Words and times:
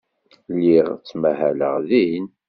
Lliɣ 0.55 0.87
ttmahaleɣ 0.95 1.75
din. 1.89 2.25